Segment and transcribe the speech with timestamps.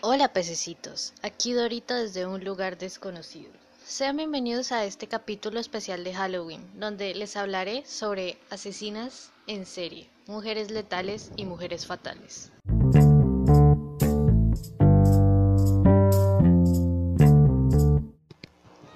[0.00, 3.50] Hola pececitos, aquí Dorita desde un lugar desconocido.
[3.84, 10.08] Sean bienvenidos a este capítulo especial de Halloween, donde les hablaré sobre asesinas en serie,
[10.26, 12.50] mujeres letales y mujeres fatales.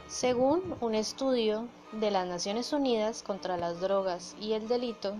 [0.08, 5.16] Según un estudio de las Naciones Unidas contra las Drogas y el Delito,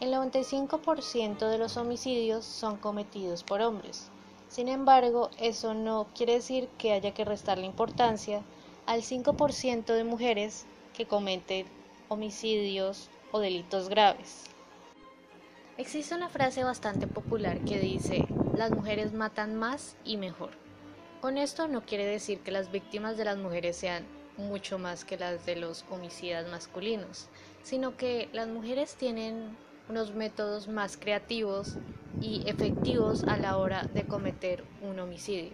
[0.00, 4.10] el 95% de los homicidios son cometidos por hombres.
[4.48, 8.42] Sin embargo, eso no quiere decir que haya que restarle importancia
[8.86, 11.66] al 5% de mujeres que cometen
[12.08, 14.44] homicidios o delitos graves.
[15.76, 18.26] Existe una frase bastante popular que dice,
[18.56, 20.50] las mujeres matan más y mejor.
[21.20, 24.06] Con esto no quiere decir que las víctimas de las mujeres sean
[24.36, 27.28] mucho más que las de los homicidas masculinos,
[27.62, 29.56] sino que las mujeres tienen
[29.88, 31.76] unos métodos más creativos
[32.20, 35.52] y efectivos a la hora de cometer un homicidio.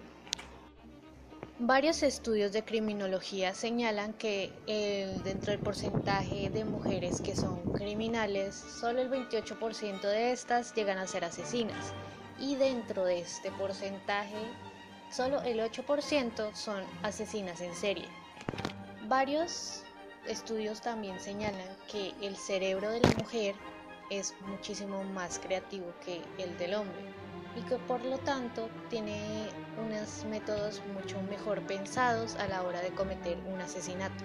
[1.59, 4.51] Varios estudios de criminología señalan que
[5.23, 11.07] dentro del porcentaje de mujeres que son criminales, solo el 28% de estas llegan a
[11.07, 11.93] ser asesinas
[12.41, 14.37] y dentro de este porcentaje,
[15.13, 18.09] solo el 8% son asesinas en serie.
[19.07, 19.85] Varios
[20.27, 23.55] estudios también señalan que el cerebro de la mujer
[24.11, 27.05] es muchísimo más creativo que el del hombre
[27.57, 29.49] y que por lo tanto tiene
[29.85, 34.25] unos métodos mucho mejor pensados a la hora de cometer un asesinato.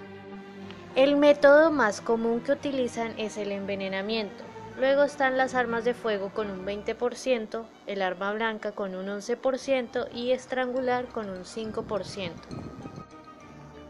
[0.96, 4.42] El método más común que utilizan es el envenenamiento.
[4.76, 10.08] Luego están las armas de fuego con un 20%, el arma blanca con un 11%
[10.12, 12.32] y estrangular con un 5%.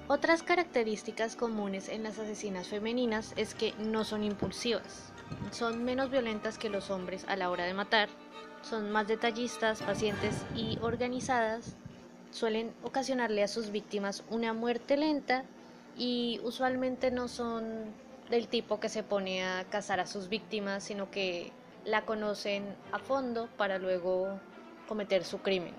[0.08, 5.09] Otras características comunes en las asesinas femeninas es que no son impulsivas,
[5.50, 8.09] son menos violentas que los hombres a la hora de matar,
[8.62, 11.77] son más detallistas, pacientes y organizadas,
[12.31, 15.45] suelen ocasionarle a sus víctimas una muerte lenta
[15.97, 17.93] y usualmente no son
[18.31, 21.53] del tipo que se pone a cazar a sus víctimas, sino que
[21.84, 24.38] la conocen a fondo para luego
[24.87, 25.75] cometer su crimen.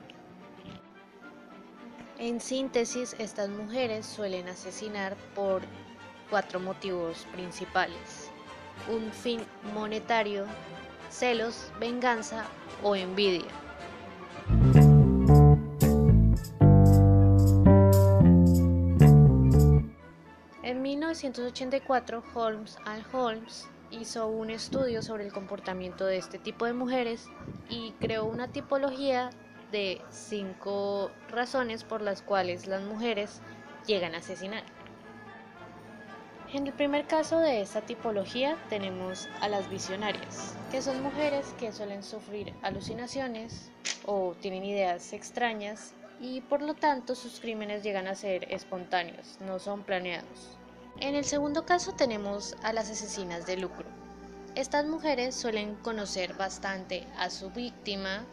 [2.18, 5.62] En síntesis, estas mujeres suelen asesinar por
[6.30, 8.21] cuatro motivos principales.
[8.90, 9.42] Un fin
[9.74, 10.46] monetario,
[11.10, 12.46] celos, venganza
[12.84, 13.50] o envidia.
[20.64, 26.74] En 1984, Holmes and Holmes hizo un estudio sobre el comportamiento de este tipo de
[26.74, 27.28] mujeres
[27.70, 29.30] y creó una tipología
[29.72, 33.42] de cinco razones por las cuales las mujeres
[33.86, 34.64] llegan a asesinar.
[36.54, 41.72] En el primer caso de esta tipología tenemos a las visionarias, que son mujeres que
[41.72, 43.72] suelen sufrir alucinaciones
[44.06, 49.60] o tienen ideas extrañas y por lo tanto sus crímenes llegan a ser espontáneos, no
[49.60, 50.58] son planeados.
[51.00, 53.86] En el segundo caso tenemos a las asesinas de lucro.
[54.56, 58.26] Estas mujeres suelen conocer bastante a su víctima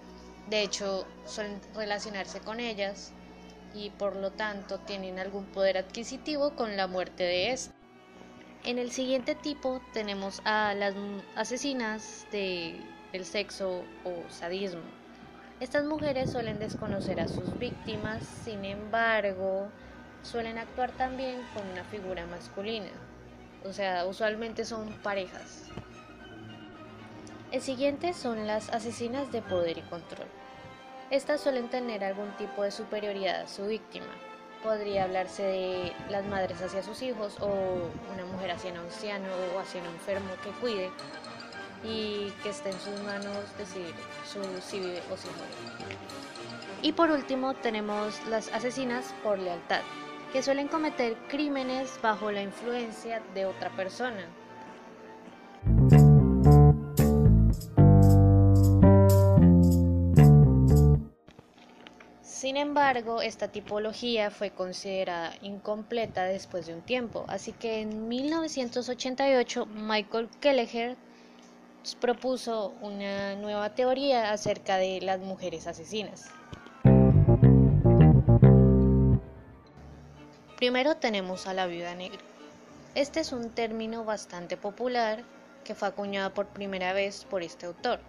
[0.51, 3.13] de hecho, suelen relacionarse con ellas
[3.75, 7.78] y por lo tanto tienen algún poder adquisitivo con la muerte de esta.
[8.69, 10.95] En el siguiente tipo tenemos a las
[11.37, 12.79] asesinas de,
[13.13, 14.83] del sexo o sadismo.
[15.59, 19.69] Estas mujeres suelen desconocer a sus víctimas, sin embargo,
[20.23, 22.91] suelen actuar también con una figura masculina.
[23.65, 25.71] O sea, usualmente son parejas.
[27.51, 30.29] El siguiente son las asesinas de poder y control.
[31.09, 34.28] Estas suelen tener algún tipo de superioridad a su víctima.
[34.63, 39.61] Podría hablarse de las madres hacia sus hijos o una mujer hacia un anciano o
[39.61, 40.91] hacia un enfermo que cuide
[41.85, 43.95] y que esté en sus manos decidir
[44.27, 45.97] su, si vive o si muere.
[46.83, 49.83] Y por último tenemos las asesinas por lealtad,
[50.33, 54.27] que suelen cometer crímenes bajo la influencia de otra persona,
[62.49, 69.67] Sin embargo, esta tipología fue considerada incompleta después de un tiempo, así que en 1988
[69.67, 70.97] Michael Kelleher
[72.01, 76.31] propuso una nueva teoría acerca de las mujeres asesinas.
[80.57, 82.23] Primero tenemos a la viuda negra.
[82.95, 85.23] Este es un término bastante popular
[85.65, 88.01] que fue acuñado por primera vez por este autor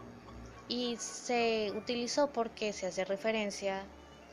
[0.70, 3.84] y se utilizó porque se hace referencia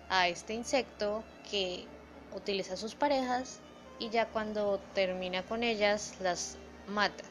[0.08, 1.86] a este insecto que
[2.34, 3.60] utiliza sus parejas
[3.98, 6.56] y ya cuando termina con ellas las
[6.86, 7.24] mata.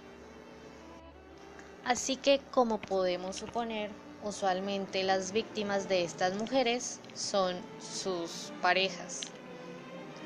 [1.84, 3.92] Así que como podemos suponer,
[4.26, 9.22] Usualmente las víctimas de estas mujeres son sus parejas.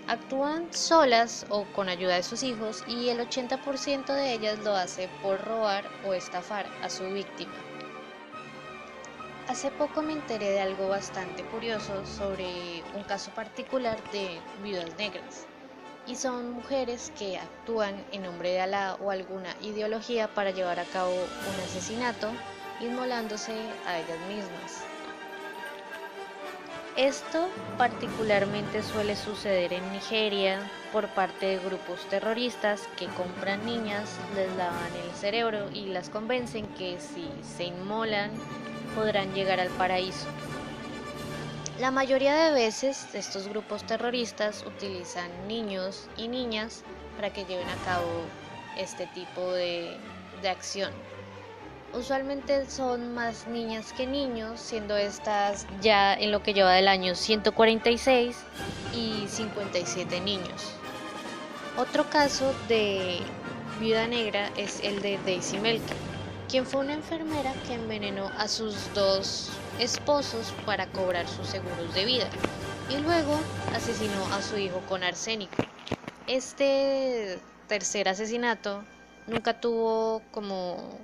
[0.07, 5.09] Actúan solas o con ayuda de sus hijos y el 80% de ellas lo hace
[5.21, 7.51] por robar o estafar a su víctima.
[9.49, 15.47] Hace poco me enteré de algo bastante curioso sobre un caso particular de viudas negras.
[16.05, 20.83] Y son mujeres que actúan en nombre de Alá o alguna ideología para llevar a
[20.83, 22.29] cabo un asesinato,
[22.79, 23.53] inmolándose
[23.87, 24.83] a ellas mismas.
[26.95, 27.49] Esto
[27.79, 30.59] particularmente suele suceder en Nigeria
[30.91, 36.67] por parte de grupos terroristas que compran niñas, les lavan el cerebro y las convencen
[36.75, 38.29] que si se inmolan
[38.95, 40.27] podrán llegar al paraíso.
[41.79, 46.83] La mayoría de veces estos grupos terroristas utilizan niños y niñas
[47.15, 48.25] para que lleven a cabo
[48.77, 49.95] este tipo de,
[50.41, 50.91] de acción.
[51.93, 57.15] Usualmente son más niñas que niños, siendo estas ya en lo que lleva del año
[57.15, 58.37] 146
[58.93, 60.73] y 57 niños.
[61.77, 63.19] Otro caso de
[63.79, 65.97] viuda negra es el de Daisy Melker,
[66.49, 72.05] quien fue una enfermera que envenenó a sus dos esposos para cobrar sus seguros de
[72.05, 72.27] vida
[72.89, 73.39] y luego
[73.75, 75.55] asesinó a su hijo con arsénico.
[76.25, 77.37] Este
[77.67, 78.83] tercer asesinato
[79.27, 80.97] nunca tuvo como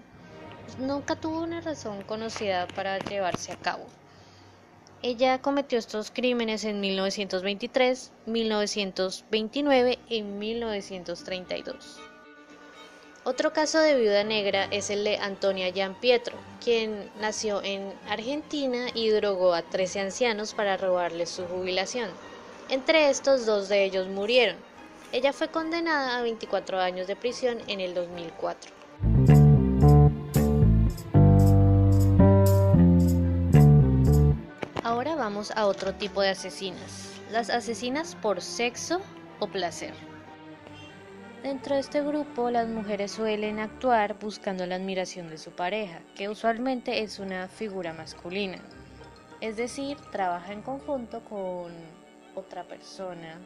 [0.80, 3.86] nunca tuvo una razón conocida para llevarse a cabo.
[5.04, 12.15] Ella cometió estos crímenes en 1923, 1929 y 1932.
[13.28, 18.86] Otro caso de viuda negra es el de Antonia Gian Pietro, quien nació en Argentina
[18.94, 22.12] y drogó a 13 ancianos para robarles su jubilación.
[22.70, 24.58] Entre estos, dos de ellos murieron.
[25.12, 28.72] Ella fue condenada a 24 años de prisión en el 2004.
[34.84, 39.02] Ahora vamos a otro tipo de asesinas, las asesinas por sexo
[39.40, 40.15] o placer.
[41.46, 46.28] Dentro de este grupo, las mujeres suelen actuar buscando la admiración de su pareja, que
[46.28, 48.58] usualmente es una figura masculina.
[49.42, 51.72] Es decir, trabaja en conjunto con
[52.34, 53.40] otra persona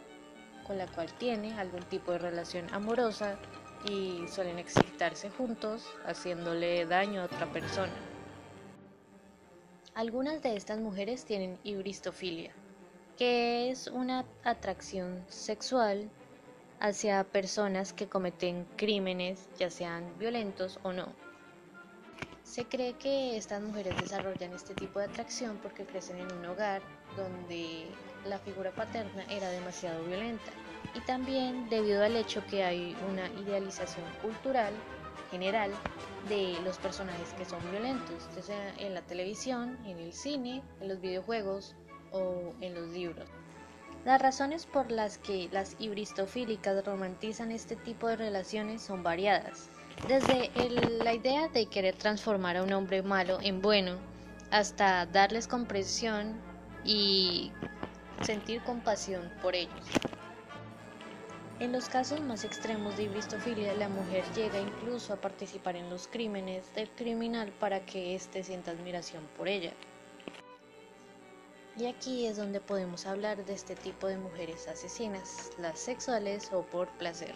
[0.66, 3.38] con la cual tiene algún tipo de relación amorosa
[3.84, 7.92] y suelen excitarse juntos haciéndole daño a otra persona.
[9.94, 12.54] Algunas de estas mujeres tienen ibristofilia,
[13.18, 16.10] que es una atracción sexual
[16.80, 21.08] hacia personas que cometen crímenes, ya sean violentos o no.
[22.44, 26.82] Se cree que estas mujeres desarrollan este tipo de atracción porque crecen en un hogar
[27.16, 27.86] donde
[28.26, 30.52] la figura paterna era demasiado violenta
[30.96, 34.74] y también debido al hecho que hay una idealización cultural
[35.30, 35.72] general
[36.28, 40.88] de los personajes que son violentos, ya sea en la televisión, en el cine, en
[40.88, 41.76] los videojuegos
[42.12, 43.30] o en los libros.
[44.06, 49.70] Las razones por las que las ibristofílicas romantizan este tipo de relaciones son variadas,
[50.08, 50.50] desde
[51.04, 53.98] la idea de querer transformar a un hombre malo en bueno,
[54.52, 56.34] hasta darles comprensión
[56.86, 57.52] y
[58.22, 59.86] sentir compasión por ellos.
[61.60, 66.08] En los casos más extremos de ibristofilia, la mujer llega incluso a participar en los
[66.08, 69.74] crímenes del criminal para que éste sienta admiración por ella.
[71.80, 76.64] Y aquí es donde podemos hablar de este tipo de mujeres asesinas, las sexuales o
[76.64, 77.34] por placer.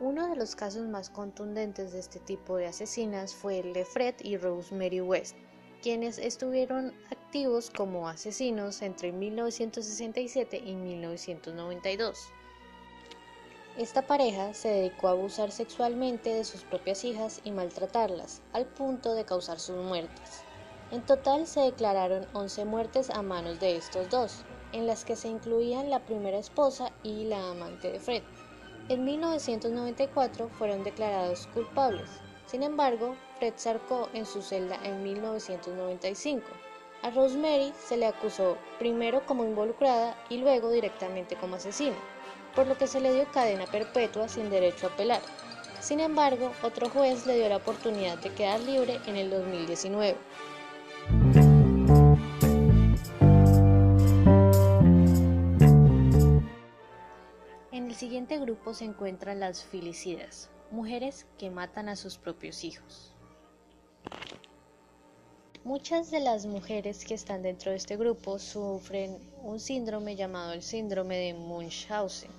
[0.00, 4.16] Uno de los casos más contundentes de este tipo de asesinas fue el de Fred
[4.24, 5.36] y Rosemary West,
[5.82, 12.18] quienes estuvieron activos como asesinos entre 1967 y 1992.
[13.76, 19.14] Esta pareja se dedicó a abusar sexualmente de sus propias hijas y maltratarlas, al punto
[19.14, 20.42] de causar sus muertes.
[20.90, 24.42] En total se declararon 11 muertes a manos de estos dos,
[24.72, 28.22] en las que se incluían la primera esposa y la amante de Fred.
[28.88, 32.08] En 1994 fueron declarados culpables.
[32.46, 36.46] Sin embargo, Fred zarcó en su celda en 1995.
[37.02, 41.96] A Rosemary se le acusó primero como involucrada y luego directamente como asesina,
[42.54, 45.20] por lo que se le dio cadena perpetua sin derecho a apelar.
[45.80, 50.16] Sin embargo, otro juez le dio la oportunidad de quedar libre en el 2019.
[57.98, 63.12] Siguiente grupo se encuentran las filicidas, mujeres que matan a sus propios hijos.
[65.64, 70.62] Muchas de las mujeres que están dentro de este grupo sufren un síndrome llamado el
[70.62, 72.30] síndrome de Munchausen.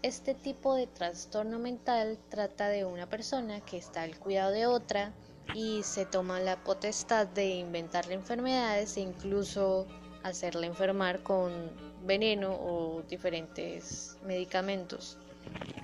[0.00, 5.12] Este tipo de trastorno mental trata de una persona que está al cuidado de otra
[5.54, 9.86] y se toma la potestad de inventarle enfermedades e incluso
[10.22, 15.18] hacerla enfermar con veneno o diferentes medicamentos.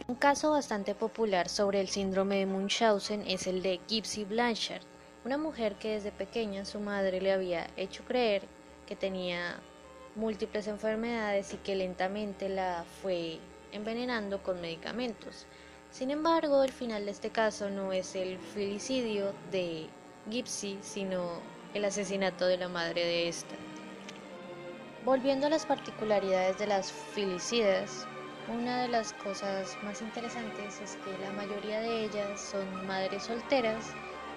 [0.09, 4.83] Un caso bastante popular sobre el síndrome de Munchausen es el de Gypsy Blanchard,
[5.25, 8.43] una mujer que desde pequeña su madre le había hecho creer
[8.87, 9.61] que tenía
[10.17, 13.39] múltiples enfermedades y que lentamente la fue
[13.71, 15.47] envenenando con medicamentos.
[15.91, 19.87] Sin embargo, el final de este caso no es el filicidio de
[20.29, 21.41] Gypsy, sino
[21.75, 23.55] el asesinato de la madre de esta.
[25.05, 28.07] Volviendo a las particularidades de las filicidas,
[28.49, 33.85] una de las cosas más interesantes es que la mayoría de ellas son madres solteras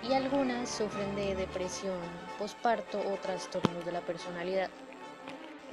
[0.02, 2.00] y algunas sufren de depresión
[2.40, 4.72] posparto o trastornos de la personalidad.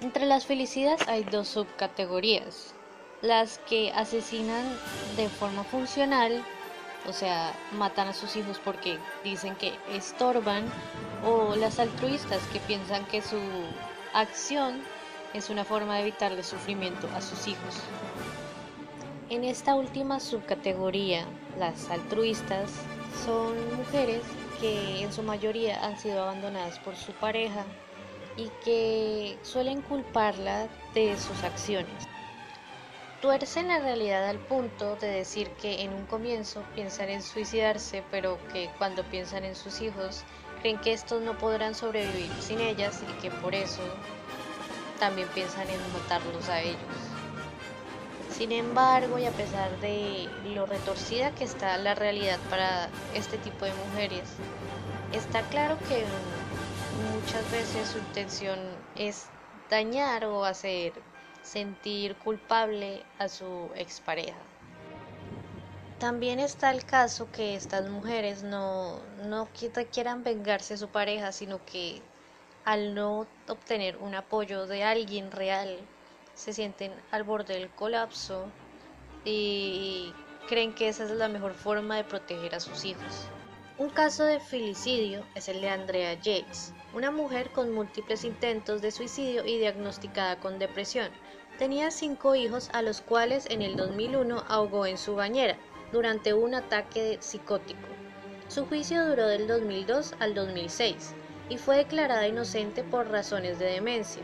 [0.03, 2.75] Entre las felicidas hay dos subcategorías,
[3.23, 4.79] las que asesinan
[5.17, 6.45] de forma funcional,
[7.09, 10.65] o sea, matan a sus hijos porque dicen que estorban,
[11.25, 13.39] o las altruistas que piensan que su
[14.13, 14.83] acción
[15.35, 17.81] es una forma de evitarle sufrimiento a sus hijos.
[19.31, 21.25] En esta última subcategoría,
[21.59, 22.71] las altruistas
[23.25, 24.23] son mujeres
[24.61, 27.65] que en su mayoría han sido abandonadas por su pareja
[28.37, 32.09] y que suelen culparla de sus acciones.
[33.23, 38.37] Tuercen la realidad al punto de decir que en un comienzo piensan en suicidarse, pero
[38.53, 40.25] que cuando piensan en sus hijos
[40.63, 43.83] creen que estos no podrán sobrevivir sin ellas y que por eso
[44.99, 46.79] también piensan en matarlos a ellos.
[48.31, 53.65] Sin embargo, y a pesar de lo retorcida que está la realidad para este tipo
[53.65, 54.23] de mujeres,
[55.13, 56.05] está claro que
[57.13, 58.59] muchas veces su intención
[58.95, 59.27] es
[59.69, 60.93] dañar o hacer
[61.43, 64.52] sentir culpable a su expareja.
[66.03, 69.49] También está el caso que estas mujeres no, no
[69.93, 72.03] quieran vengarse a su pareja, sino que
[72.65, 75.79] al no obtener un apoyo de alguien real
[76.35, 78.47] se sienten al borde del colapso
[79.25, 80.13] y
[80.49, 83.29] creen que esa es la mejor forma de proteger a sus hijos.
[83.79, 88.91] Un caso de filicidio es el de Andrea Yates, una mujer con múltiples intentos de
[88.91, 91.11] suicidio y diagnosticada con depresión.
[91.61, 95.57] Tenía cinco hijos a los cuales en el 2001 ahogó en su bañera
[95.93, 97.89] durante un ataque psicótico.
[98.49, 101.15] Su juicio duró del 2002 al 2006
[101.49, 104.23] y fue declarada inocente por razones de demencia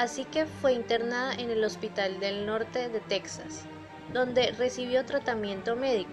[0.00, 3.66] así que fue internada en el Hospital del Norte de Texas,
[4.14, 6.10] donde recibió tratamiento médico,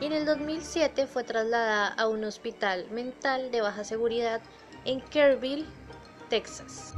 [0.00, 4.40] y en el 2007 fue trasladada a un hospital mental de baja seguridad
[4.84, 5.66] en Kerrville,
[6.28, 6.94] Texas.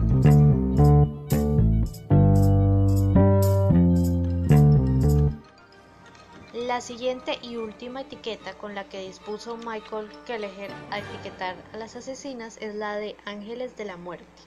[6.68, 11.96] La siguiente y última etiqueta con la que dispuso Michael Kelleher a etiquetar a las
[11.96, 14.42] asesinas es la de ángeles de la muerte.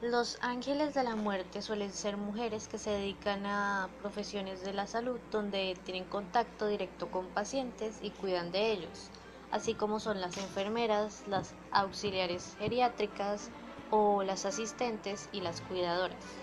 [0.00, 4.88] Los ángeles de la muerte suelen ser mujeres que se dedican a profesiones de la
[4.88, 9.12] salud donde tienen contacto directo con pacientes y cuidan de ellos,
[9.52, 13.50] así como son las enfermeras, las auxiliares geriátricas
[13.92, 16.41] o las asistentes y las cuidadoras.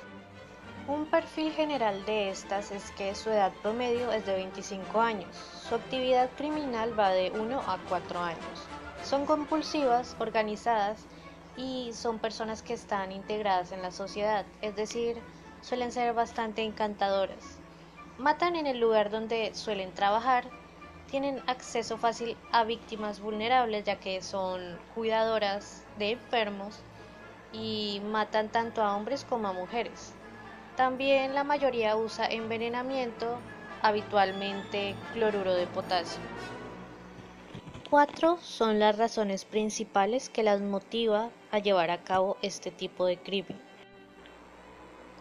[0.90, 5.30] Un perfil general de estas es que su edad promedio es de 25 años,
[5.70, 8.66] su actividad criminal va de 1 a 4 años,
[9.04, 11.06] son compulsivas, organizadas
[11.56, 15.22] y son personas que están integradas en la sociedad, es decir,
[15.62, 17.60] suelen ser bastante encantadoras.
[18.18, 20.46] Matan en el lugar donde suelen trabajar,
[21.12, 26.80] tienen acceso fácil a víctimas vulnerables ya que son cuidadoras de enfermos
[27.54, 30.16] y matan tanto a hombres como a mujeres.
[30.80, 33.38] También la mayoría usa envenenamiento,
[33.82, 36.22] habitualmente cloruro de potasio.
[37.90, 43.18] Cuatro son las razones principales que las motiva a llevar a cabo este tipo de
[43.18, 43.60] crimen.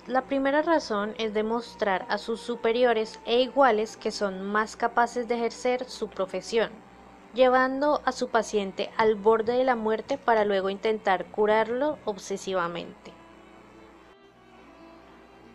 [0.07, 5.35] La primera razón es demostrar a sus superiores e iguales que son más capaces de
[5.35, 6.71] ejercer su profesión,
[7.35, 13.18] llevando a su paciente al borde de la muerte para luego intentar curarlo obsesivamente.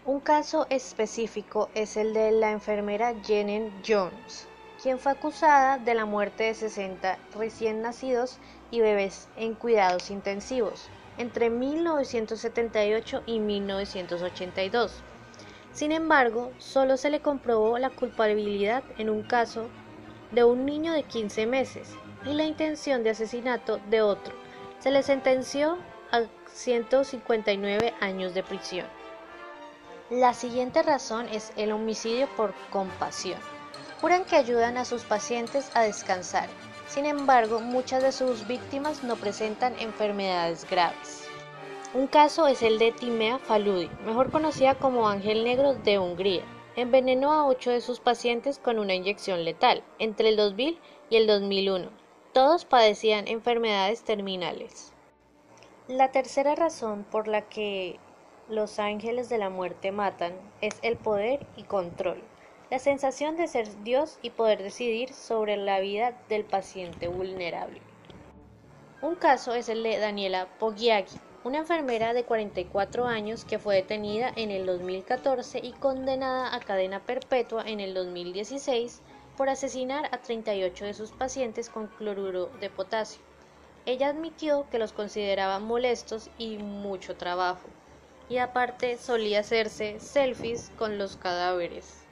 [0.05, 4.50] Un caso específico es el de la enfermera Jenen Jones,
[4.81, 8.38] quien fue acusada de la muerte de 60 recién nacidos
[8.69, 14.91] y bebés en cuidados intensivos entre 1978 y 1982.
[15.72, 19.69] Sin embargo, solo se le comprobó la culpabilidad en un caso
[20.31, 21.95] de un niño de 15 meses
[22.25, 24.33] y la intención de asesinato de otro.
[24.79, 25.77] Se le sentenció
[26.12, 29.02] a 159 años de prisión.
[30.13, 33.39] La siguiente razón es el homicidio por compasión.
[34.00, 36.50] Juran que ayudan a sus pacientes a descansar,
[36.88, 41.27] Sin embargo, muchas de sus víctimas no presentan enfermedades graves.
[41.96, 46.43] Un caso es el de Timea Faludi, mejor conocida como Ángel Negro de Hungría.
[46.75, 50.79] Envenenó a ocho de sus pacientes con una inyección letal entre el 2000
[51.10, 51.89] y el 2001.
[52.34, 54.93] Todos padecían enfermedades terminales.
[55.88, 58.00] La tercera razón por la que
[58.50, 62.21] los ángeles de la muerte matan es el poder y control,
[62.69, 67.81] la sensación de ser Dios y poder decidir sobre la vida del paciente vulnerable.
[69.01, 74.31] Un caso es el de Daniela Poggiaghi, una enfermera de 44 años que fue detenida
[74.35, 79.01] en el 2014 y condenada a cadena perpetua en el 2016
[79.38, 83.21] por asesinar a 38 de sus pacientes con cloruro de potasio.
[83.85, 87.67] Ella admitió que los consideraba molestos y mucho trabajo,
[88.30, 92.03] y aparte solía hacerse selfies con los cadáveres.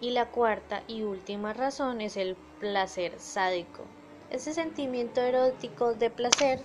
[0.00, 3.84] Y la cuarta y última razón es el placer sádico,
[4.30, 6.60] ese sentimiento erótico de placer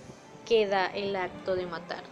[0.46, 2.02] que da el acto de matar.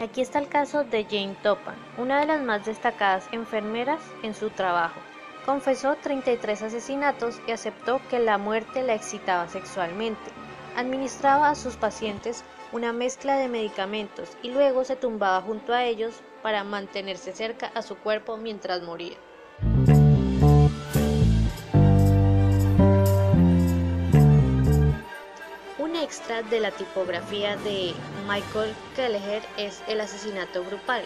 [0.00, 4.50] Aquí está el caso de Jane Topan, una de las más destacadas enfermeras en su
[4.50, 5.00] trabajo.
[5.44, 10.30] Confesó 33 asesinatos y aceptó que la muerte la excitaba sexualmente.
[10.76, 16.14] Administraba a sus pacientes una mezcla de medicamentos y luego se tumbaba junto a ellos
[16.42, 19.16] para mantenerse cerca a su cuerpo mientras moría.
[26.08, 27.92] extra de la tipografía de
[28.26, 31.02] Michael Kelleher es el asesinato grupal,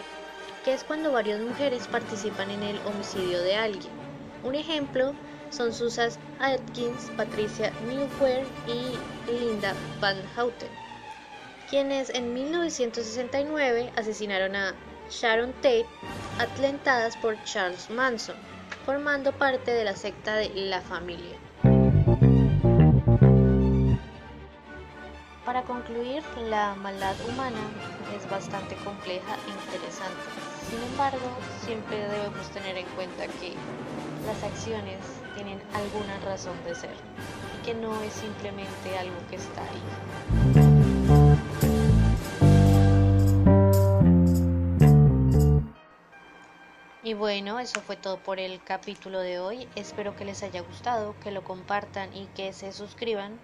[0.65, 3.93] que es cuando varias mujeres participan en el homicidio de alguien.
[4.45, 5.13] Un ejemplo
[5.51, 10.69] son Susan Atkins, Patricia Newware y Linda Van Houten,
[11.73, 14.75] quienes en 1969 asesinaron a
[15.09, 15.87] Sharon Tate,
[16.39, 18.37] atlentadas por Charles Manson,
[18.85, 21.35] formando parte de la secta de la familia.
[25.47, 27.57] Para concluir, la maldad humana
[28.15, 30.21] es bastante compleja e interesante.
[30.69, 31.27] Sin embargo,
[31.65, 33.55] siempre debemos tener en cuenta que
[34.27, 34.99] las acciones
[35.35, 36.95] tienen alguna razón de ser
[37.59, 40.72] y que no es simplemente algo que está ahí.
[47.13, 49.69] Y bueno, eso fue todo por el capítulo de hoy.
[49.77, 53.39] Espero que les haya gustado, que lo compartan y que se suscriban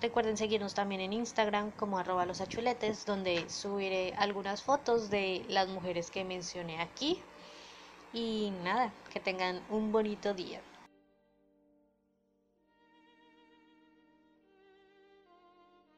[0.00, 5.68] Recuerden seguirnos también en Instagram como arroba los achuletes, donde subiré algunas fotos de las
[5.68, 7.20] mujeres que mencioné aquí.
[8.14, 10.62] Y nada, que tengan un bonito día.